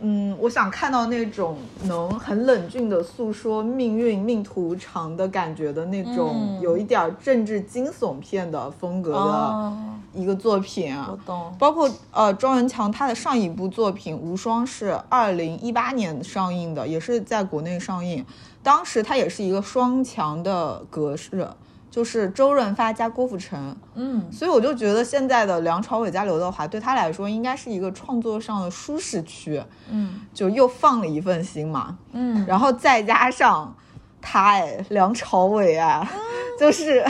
[0.02, 9.78] 嗯，我想看到那种能很冷峻的诉说命运命途无常的感觉的那种，嗯有一点儿政治惊悚片的风格的哦
[10.14, 11.08] 一个作品啊。
[11.10, 18.26] 我懂，包括呃，庄文强他的上一部作品《无双》是二零一八年上映的，也是在国内上映。
[18.62, 21.48] 当时它也是一个双强的格式，
[21.96, 33.74] 就是周润发加郭富城，嗯，所以我就觉得现在的梁朝伟加刘德华对他来说应该是一个创作上的舒适区，嗯，就又放了一份心嘛，嗯，然后再加上
[34.22, 36.06] 他哎，梁朝伟啊，
[36.60, 37.02] 就是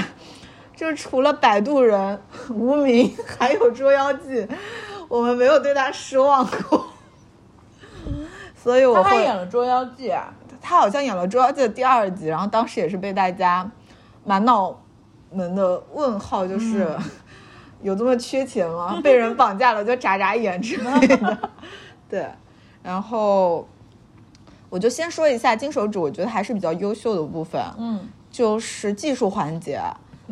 [0.75, 2.21] 就是除了摆渡人、
[2.51, 4.47] 无名还有捉妖记，
[5.07, 6.85] 我们没有对他失望过，
[8.55, 13.67] 所以我会他演了《捉妖记》啊，他好像演了《捉妖记》的第二集，然后当时也是被大家
[14.25, 14.77] 满脑
[15.31, 16.93] 门的问号，就是、
[17.81, 18.99] 有这么缺钱吗？
[19.03, 21.49] 被人绑架了就眨眨眼之类的。
[22.09, 22.27] 对，
[22.83, 23.65] 然后
[24.69, 28.09] 我就先说一下金手指，我觉得还是比较优秀的部分，嗯。
[28.31, 29.81] 就是技术环节，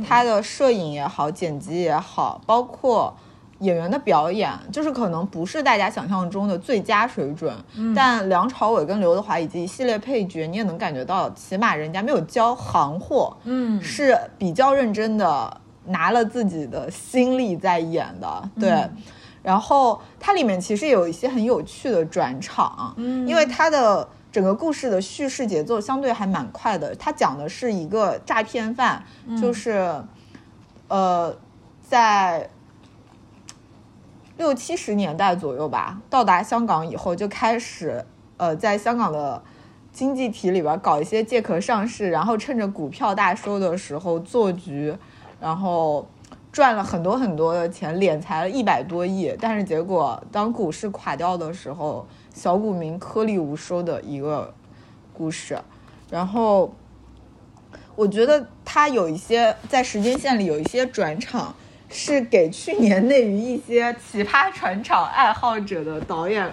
[0.05, 3.15] 它的摄影也好，剪辑也好，包括
[3.63, 7.53] 演员的表演，就是可能不是大家想象中的最佳水准。
[7.95, 18.49] 但梁朝伟跟刘德华以及一系列配角，你也能感觉到，起码人家没有教行货，嗯是比较认真的，拿了自己的心力在演的。
[18.59, 18.89] 对。
[19.41, 26.95] 然后它里面其实有一些很有趣的转场，嗯因为它的整个故事的叙事节奏相对还蛮快的。
[26.95, 29.03] 它讲的是一个诈骗犯，
[29.41, 29.93] 就是
[30.87, 31.35] 呃，
[31.81, 32.49] 在
[34.37, 38.03] 六七十年代左右吧，到达香港以后就开始
[38.37, 39.41] 呃，在香港的
[39.91, 44.95] 经济体里边搞一些借壳上市，然后趁着股票大收的时候做局，
[45.39, 46.07] 然后
[46.51, 49.35] 赚了很多很多的钱，敛财了一百多亿。
[49.39, 54.51] 但是结果当股市垮掉的时候，小股民颗粒无收的一个
[55.13, 55.59] 故事。
[56.09, 56.73] 然后
[57.95, 61.55] 我觉得它有一些在时间线里有一些转场，
[61.93, 66.49] 是给去年内娱一些奇葩转场爱好者的导演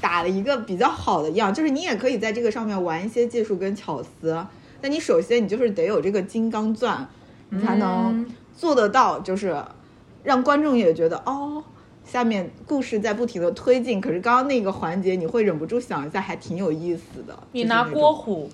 [0.00, 4.46] 打了一个比较好的样，就是你也可以在这个上面玩一些技术跟巧思，
[4.80, 7.06] 但你首先你就是得有这个金刚钻，
[7.50, 8.24] 你才能
[8.56, 9.62] 做得到，就是
[10.22, 11.64] 让观众也觉得哦。
[12.04, 17.38] 下面故事在不停的推进，可是刚刚那个环节你会忍不住想一下，还挺有意思的。
[17.52, 18.48] 你拿郭虎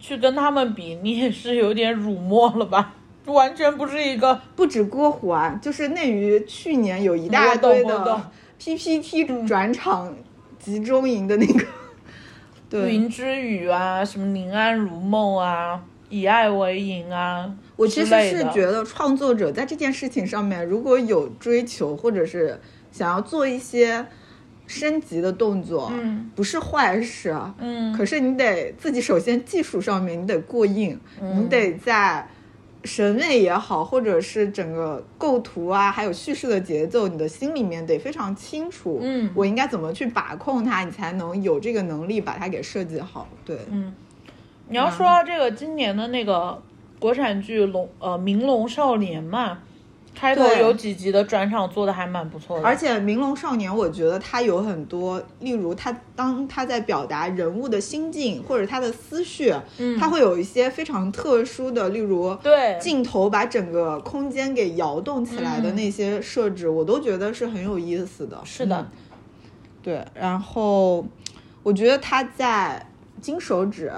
[0.00, 2.94] 去跟他们比，你也是有点辱没了吧？
[3.32, 4.40] 完全不是一个。
[4.54, 10.14] 不止郭虎啊，就是内娱去年有一大堆的 PPT 转场
[10.58, 11.64] 集中营的那个，
[12.70, 22.60] 对，云之羽啊，什么宁安如梦啊，以爱为营啊，我其实是觉得创作者在这件事情上面，如果有追求，或者是
[22.90, 24.06] 想要做一些
[24.66, 26.30] 升级的动作，嗯。
[26.34, 27.36] 不是坏事
[27.96, 31.42] 可是你得自己首先技术上面你得过硬，嗯。
[31.42, 32.26] 你得在
[32.86, 43.28] 审美也好，或者是整个构图啊，还有叙事的节奏，你的心里面得非常清楚，嗯我应该怎么去把控它，你才能有这个能力把它给设计好。
[43.44, 43.92] 对，嗯，
[44.68, 46.62] 你要说到这个今年的那个
[46.98, 49.58] 国产剧《龙》呃《明龙少年》嘛，
[50.18, 59.98] 开头有几集的转场做的还蛮不错的，而且《明龙少年》，我觉得他有很多，例如他当他在表达人物的心境或者他的思绪，嗯。
[59.98, 62.78] 他会有一些非常特殊的，例如对。
[62.80, 68.40] 镜头把整个空间给摇动起来的那些设置，我都觉得是很有意思的。
[68.42, 68.78] 是的。
[68.78, 68.86] 嗯。
[69.82, 71.06] 对，然后
[71.62, 72.86] 我觉得他在
[73.20, 73.92] 金手指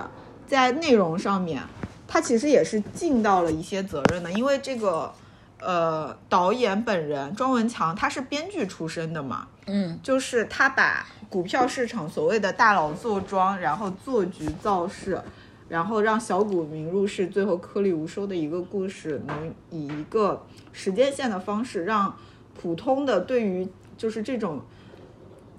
[0.47, 1.63] 在内容上面，
[2.07, 5.13] 他其实也是尽到了一些责任的，因为这个
[5.61, 9.99] 呃导演本人庄文强他是编剧出身的嘛，嗯。
[10.03, 15.21] 就是他把股票市场所谓的大佬坐庄，然后做局造势，
[15.69, 22.15] 然后让小股民入市，最后颗粒无收的一个故事，能以一个时间线的方式，让
[22.61, 24.61] 普通的对于就是这种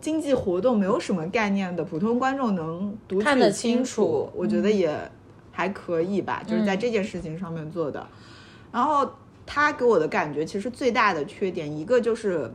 [0.01, 5.11] 经济活动没有什么概念的普通观众能读得清清楚我觉得也
[5.51, 8.07] 还可以吧，就是在这件事情上面做的。
[8.71, 9.09] 然后
[9.51, 12.53] 他给我的感觉，其实最大的缺点一个就是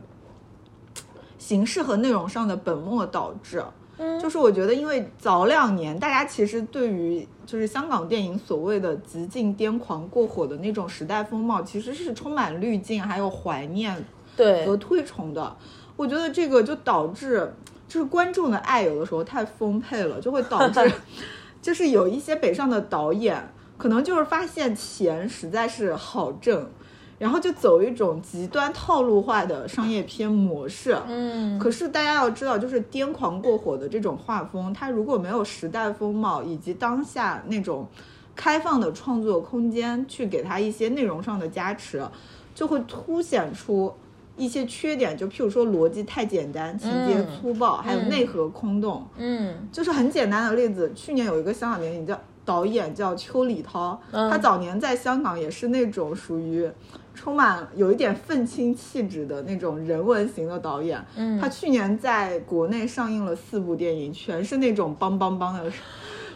[1.37, 3.61] 形式和内容上的本末倒置。
[3.97, 14.05] 嗯就是我觉得，因为早两年大家其实对于就是香港电影所谓的极尽癫狂过火的那种时代风貌，其实是充满滤镜，还有怀念
[14.35, 15.55] 对和推崇的。
[15.97, 17.53] 我觉得这个就导致，
[17.87, 20.91] 就是观众的爱有的时候太丰沛了，就会导致，
[21.61, 26.69] 就是有一些北上的导演，可能就是发现钱实在是好挣，
[27.17, 30.97] 然后就走一种极端套路化的商业片模式。
[31.07, 37.87] 嗯可是大家要知道，就是癫狂过火的这种画风，它如果没有时代风貌以及当下那种
[38.35, 42.05] 开放的创作空间，去给它一些内容上的加持，
[42.53, 43.93] 就会凸显出
[44.35, 49.07] 一些缺点，就譬如说逻辑太简单、情节嗯粗暴，还有内核空洞。
[49.17, 56.69] 嗯就是很简单的例子，去年有一个香港电影叫导演叫邱礼涛，嗯他早年在香港也是那种属于
[57.15, 61.03] 充满有一点愤青气质的那种人文型的导演。
[61.15, 65.71] 嗯他去年在国内上映了四部电影，全是那种梆梆梆的。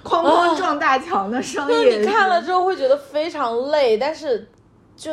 [0.01, 4.47] 哐哐撞大墙的商就是业你看了之后会觉得非常累，但是
[4.95, 5.11] 就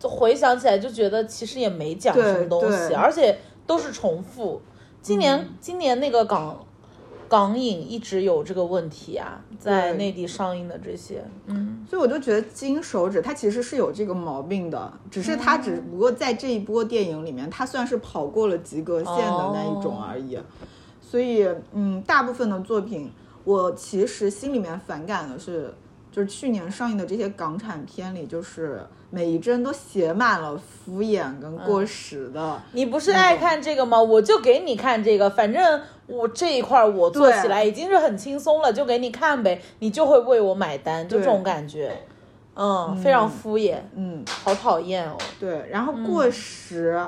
[0.00, 3.38] 就回想起来就觉得其实也没讲什么东西，而且
[3.68, 4.60] 都是重复。
[5.00, 6.65] 今年、嗯今年那个港
[7.28, 11.84] 港影一直有这个问题啊，在内地上映的这些，嗯。
[11.88, 20.38] 所以我就觉得金手指它其实是有这个毛病的，只是它只不过在这一波电影里面，它算是跑过了及格线的那一种而已。
[21.00, 23.10] 所以，嗯，大部分的作品，
[23.44, 25.72] 我其实心里面反感的是，
[26.16, 32.58] 就是去年上映的这些港产片里，就是每一帧都写满了敷衍跟过时的。
[32.72, 34.00] 你不是爱看这个吗？
[34.00, 41.94] 我就给你看这个，反正我这一块儿我做起来已经是很轻松了，就给你看呗，你就会为我买单，就这种感觉，
[42.54, 45.18] 嗯，非常敷衍，嗯，好讨厌哦。
[45.38, 46.98] 对，然后过时，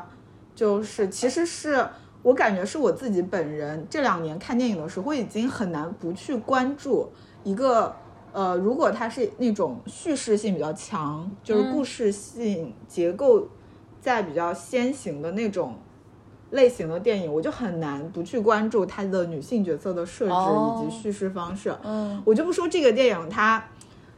[0.55, 1.83] 就是其实是
[2.21, 7.11] 我感觉是我自己本人这两年看电影的时候，我已经很难不去关注
[7.43, 7.97] 一个
[8.33, 13.49] 呃，如果它是那种叙事性比较强，就是故事性结构
[14.01, 15.75] 在比较先行的那种。
[16.51, 21.77] 类型的电影，我就很难不去关注它的女性角色的设置哦以及叙事方式。
[21.85, 23.63] 嗯我就不说这个电影它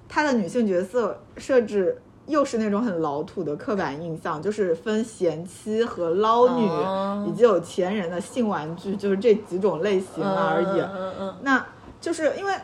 [0.09, 10.81] 它的女性角色设置又是那种很老土的刻板印象，就是分贤妻和捞女，哦以及有钱人的性玩具，就是这几种类型而已。
[10.81, 11.67] 嗯嗯嗯那
[12.01, 12.55] 就是因为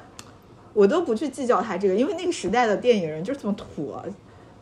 [0.77, 4.05] 我都不去计较他这个，因为那个时代的电影人就是这么土啊。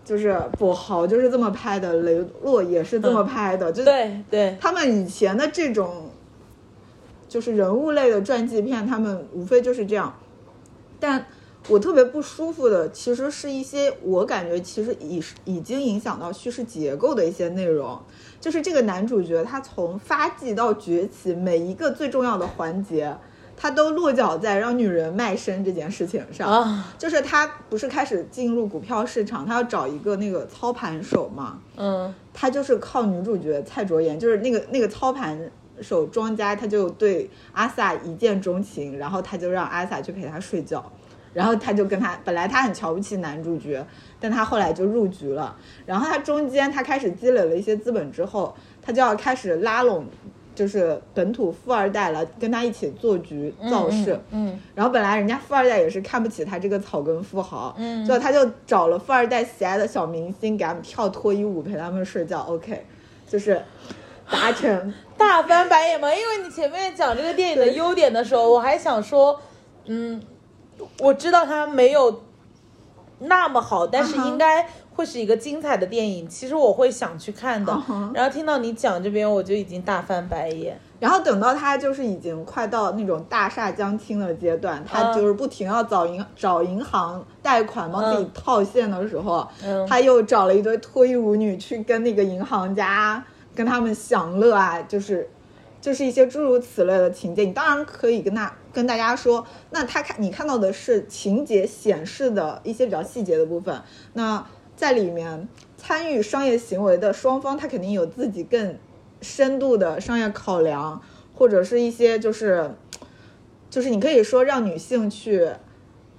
[0.04, 6.10] 就是跛豪就是这么拍的，雷洛也是这么拍的，就是，对对，他们以前的这种
[7.26, 10.14] 就是人物类的传记片，他们无非就是这样。
[11.00, 11.24] 但
[11.70, 17.98] 我特别不舒服的，其实是一些我感觉其实已已经影响到叙事结构的一些内容。
[18.38, 23.16] 就是这个男主角他从发迹到崛起，每一个最重要的环节，
[23.56, 26.48] 他都落脚在让女人卖身这件事情上。
[26.50, 31.60] 啊，就是他不是开始进入股票市场，他要找一个那个操盘手嘛。
[31.76, 35.38] 嗯他就是靠女主角蔡卓妍，就是那个那个操盘
[35.80, 40.84] 手庄家，他就对阿 sa 一见钟情，然后他就让阿 sa 去陪他睡觉，
[41.32, 43.86] 然后他就跟他本来他很瞧不起男主角，
[44.18, 50.04] 但他后来就入局了，然后他中间他开始积累了一些资本之后，他就要开始拉拢。
[50.54, 62.40] 就是本土富二代来跟他一起做局造势，嗯然后本来人家富二代也是看不起他这个草根富豪，嗯结果他就找了富二代喜爱的小明星给他们跳脱衣舞，陪他们睡觉。
[62.42, 62.84] OK，
[63.28, 63.60] 就是
[64.30, 64.94] 达成。
[65.16, 66.12] 大翻白眼吗？
[66.12, 69.40] 因为你前面讲这个电影的优点的时候，我还想说，
[69.86, 70.20] 嗯，
[70.98, 72.23] 我知道他没有
[73.20, 76.28] 那么好，但是应该会是一个精彩的电影。
[76.28, 77.72] 其实我会想去看的。
[78.12, 80.78] 然后听到你讲这边，我就已经大翻白眼。
[81.00, 93.22] 然后等到他就是已经快到那种大厦将倾的阶段，他嗯就是不停要找银找银行贷款帮自己嗯套现的时候，嗯他又找了一堆脱衣舞女去跟那个银行家
[93.54, 95.28] 跟他们享乐啊，就是
[95.80, 97.44] 就是一些诸如此类的情节。
[97.44, 103.80] 你当然可以跟他跟大家说，那他看你看到的是情节显示的一些比较细节的部分，
[104.12, 104.44] 那
[104.76, 105.48] 在里面
[105.78, 108.76] 参与商业行为的双方，他肯定有自己更
[109.22, 111.00] 深度的商业考量，
[111.34, 112.74] 或者是一些就是
[113.70, 115.50] 就是你可以说让女性去。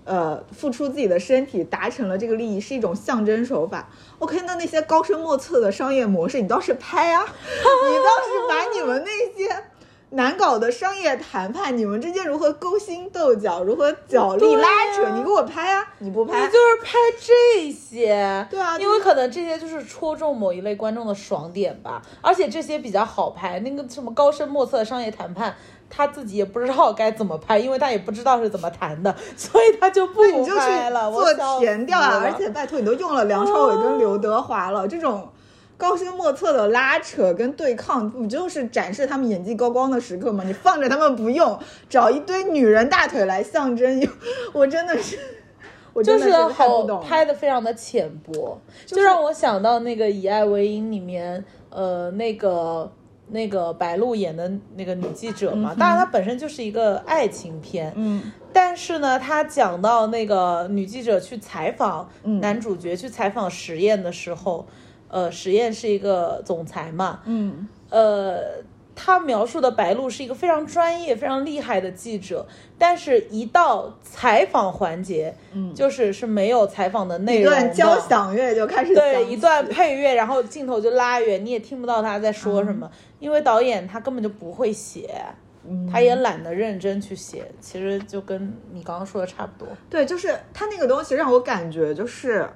[0.07, 3.89] 呃，付出自己的身体达成了这个利益是一种象征手法。
[4.19, 7.23] OK，那那些高深莫测的商业模式，你倒是拍啊！
[7.25, 9.63] 你倒是把你们那些
[10.15, 15.85] 难搞的商业谈判，你们之间如何勾心斗角，如何角力拉扯，你给我拍啊！
[15.99, 25.53] 你不拍，你就是拍这些，对啊因为可能这些就是戳中某一类观众的爽点吧，而且这些比较好拍，那个什么高深莫测的商业谈判，
[25.89, 31.11] 他自己也不知道该怎么拍，因为他也不知道是怎么谈的， 所以他就不你就去拍了。
[31.11, 32.21] 做笑填调啊！
[32.23, 35.27] 而且拜托，你都用了梁朝伟跟刘德华了，这种
[35.77, 40.43] 高深莫测的拉扯跟对抗，不就是展示他们演技高光的时刻吗？
[40.45, 41.59] 你放着他们不用，
[41.89, 44.07] 找一堆女人大腿来象征，
[44.53, 45.19] 我真的是，
[45.93, 47.03] 我就是真的是看好不懂。
[47.03, 52.91] 拍的非常的浅薄，就让我想到那个《以爱为营》里面，呃，那个
[53.29, 62.39] 那个白鹿演的那个女记者嘛，当然它本身就是一个爱情片，嗯，但是呢，他讲到那个女记者去采访嗯。
[62.39, 64.65] 男主角去采访实验的时候，
[65.07, 67.67] 呃，实验是一个总裁嘛，嗯。
[67.89, 68.63] 呃，
[68.95, 72.45] 他描述的白鹿是一个非常专业、非常厉害的记者，
[72.77, 82.89] 但是一到采访环节，嗯，就是是没有采访的内容的，段交响乐就开始对，一段配乐，然后镜头就拉远，你也听不到他在说什么，
[83.19, 85.13] 因为导演他根本就不会写，
[85.91, 89.67] 他也懒得认真去写，其实就跟你刚刚说的差不多。
[89.89, 92.49] 对，就是他那个东西让我感觉就是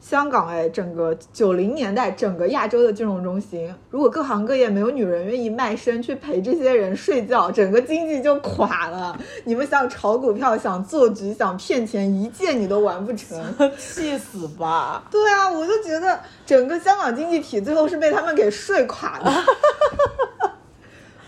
[0.00, 9.14] 香港哎，整个九零年代整个亚洲的金融中心，如果各行各业没有女人愿意卖身去陪这些人睡觉，整个经济就垮了。
[9.44, 13.38] 你们想炒股票、想做局、想骗钱，一件你都完不成。
[13.76, 15.04] 气死吧！
[15.10, 19.30] 对啊，我就觉得整个香港经济体最后是被他们给睡垮的，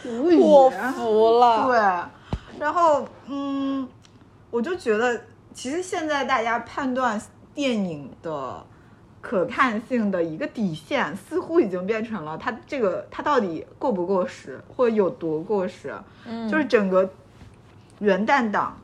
[0.10, 0.40] 无语。
[0.40, 1.66] 我服了。
[1.66, 3.86] 对，然后嗯，
[4.50, 5.20] 我就觉得
[5.52, 7.20] 其实现在大家判断
[7.54, 8.64] 电影的
[9.20, 15.94] 可看性的一个底线，似乎已经变成了它这个它到底过不过时，或者有多过时。
[16.26, 17.08] 嗯，就是整个
[18.00, 18.76] 元旦档。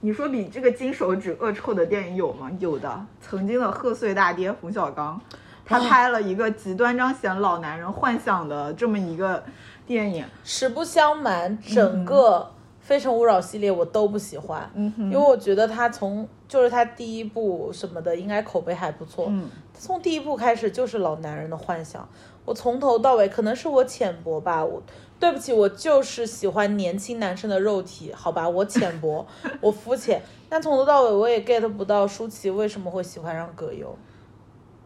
[0.00, 2.48] 你说比这个金手指恶臭的电影有吗？
[2.60, 5.20] 有的，曾经的贺岁大爹冯小刚，
[5.64, 9.42] 他拍了一个极端彰显老男人幻想的这么一个
[9.84, 10.24] 电影。
[10.44, 12.38] 实不相瞒，整个
[12.80, 19.26] 《非诚勿扰》系列我都不喜欢，嗯哼因为我觉得他从就是他第一部什么的，应该口碑还不错。
[19.28, 22.08] 嗯，从第一部开始就是老男人的幻想，
[22.44, 24.82] 我从头到尾可能是我浅薄吧，我
[25.20, 29.26] 对不起，我就是喜欢年轻男生的肉体，好吧，我浅薄，
[29.60, 33.94] 我肤浅，但从头到尾我也 get 不到舒淇为什么会喜欢上葛优，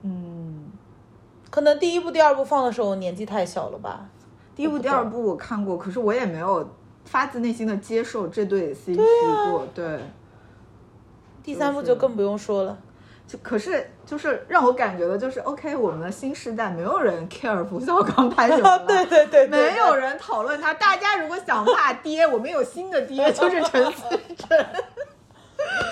[0.03, 0.65] 嗯，
[1.49, 4.09] 可能第一部、第二部放的时候我年纪太小了吧，
[4.57, 6.69] 第一部、第二部我看过，可是我也没有
[7.05, 8.97] 发自内心的接受这对 CP
[9.51, 9.67] 过。
[9.75, 10.01] 对，
[11.43, 12.79] 第三部就更不用说了。
[13.27, 20.75] 就可是就是让我感觉的就是 OK，我们的新时代没有人 care 冯小刚拍什么对对对对没有人讨论他。
[20.75, 24.03] 大家如果想骂爹，我们有新的爹，就是陈思
[24.37, 24.67] 诚。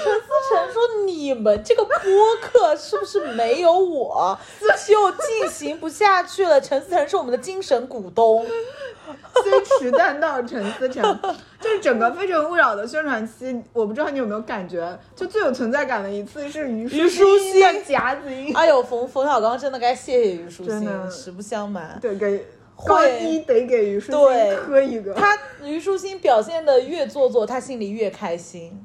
[0.03, 1.95] 陈思诚说：“你们这个播
[2.41, 4.39] 客是不是没有我
[4.87, 8.47] 就进行不下去了？”陈思诚是我们的精神股东。
[9.43, 11.03] 虽迟但到，陈思诚，
[11.61, 22.47] 就是整个《非诚勿扰》的宣传期，我不知道你有没有感觉，就最有存在感的一次是虞虞书欣的夹子音，哎呦，冯冯小刚真的该谢谢虞书欣，实不相瞒，对，给
[22.77, 25.13] 会高低得给虞书欣磕一个。
[25.15, 28.85] 他虞书欣表现的越做作，他心里越开心。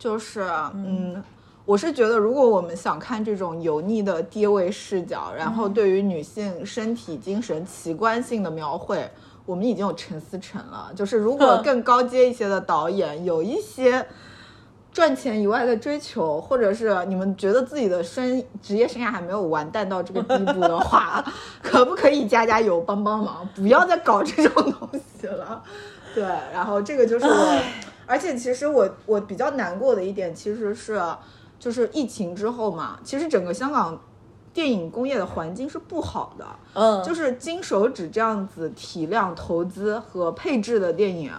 [0.00, 0.40] 就是
[0.74, 1.22] 嗯。
[1.66, 9.08] 我是觉得，如果我们想看这种油腻的爹味视角，然后对于女性身体、精神奇观性的描绘，
[9.46, 10.90] 我们已经有陈思诚了。
[10.96, 14.04] 就是如果更高阶一些的导演，有一些
[14.90, 21.24] 赚钱以外的追求，或者是你们觉得自己的生职业生涯还没有完蛋到这个地步的话，
[21.62, 24.88] 可不可以加加油、帮帮忙，不要再搞这种东
[25.20, 25.62] 西了？
[26.12, 27.62] 对，然后这个就是我，
[28.10, 31.00] 而且其实我我比较难过的一点其实是，
[31.60, 33.96] 就是疫情之后嘛，其实整个香港
[34.52, 36.44] 电影工业的环境是不好的，
[36.74, 41.30] 嗯，就是金手指这样子体量、投资和配置的电影，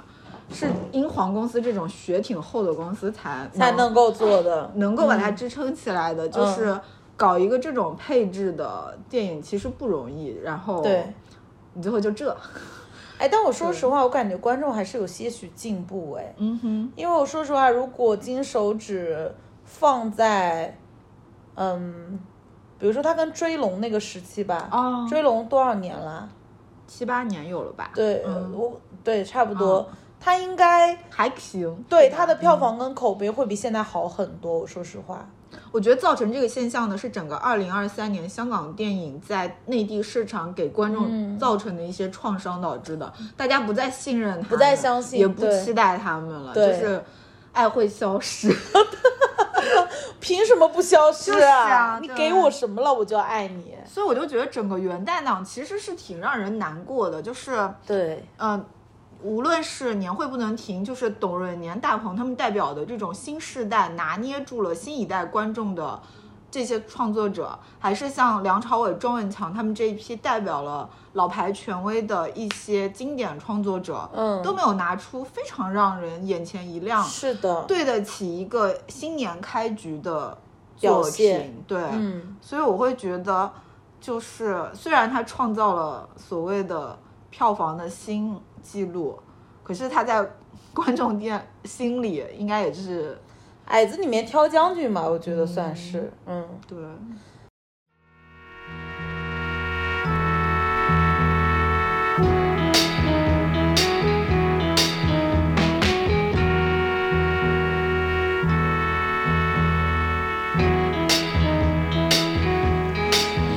[0.49, 4.71] 是英皇公司这种血挺厚的公司才才能够做的。
[4.75, 6.81] 能够把它支撑起来的，就是嗯
[7.17, 11.13] 搞一个这种配置的电影其实不容易，然后对，
[11.73, 12.35] 你最后就这，
[13.21, 16.33] 哎，但我说实话，我感觉观众还是有些许进步哎。
[16.37, 19.31] 嗯哼，因为我说实话，如果金手指
[19.63, 20.75] 放在，
[21.53, 22.19] 嗯，
[22.79, 26.27] 比如说他跟追龙那个时期吧，哦追龙多少年了？
[26.87, 27.91] 七八年有了吧？
[27.93, 29.87] 对，嗯我对差不多，哦
[30.19, 34.59] 他应该还行，对吧他的票房跟口碑会比现在好很多。
[34.59, 35.29] 我说实话，
[35.71, 47.03] 我觉得造成这个现象呢是整个二零二三年香港电影在内地市场给观众嗯造成的一些创伤导致的，大家不再信任他们，不再相信也不期待他们了，就是
[47.51, 48.53] 爱会消失。
[50.19, 53.73] 凭什么不消失就是啊你给我什么了，我就要爱你。
[53.87, 58.63] 所以我就觉得整个元旦档其实是挺让人难过的，就是对，嗯，
[59.23, 65.99] 无论是年会不能停，就是董润年、大鹏他们代表的这种新世代，拿捏住了新一代观众的
[66.49, 74.41] 这些创作者，还是像梁朝伟、庄文强他们这一批代表了老牌权威的一些经典创作者，嗯。
[74.43, 80.37] 都没有拿出非常让人眼前一亮、是的，对得起一个新年开局的
[80.79, 83.51] 表作现品，对，嗯，所以我会觉得，
[83.99, 86.97] 就是虽然他创造了所谓的
[87.29, 89.19] 票房的新记录，
[89.63, 90.25] 可是他在
[90.73, 93.17] 观众电心里应该也就是
[93.65, 96.77] 矮子里面挑将军吧，我觉得算是，嗯，嗯对。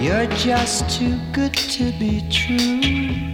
[0.00, 3.33] You're just too good to be true.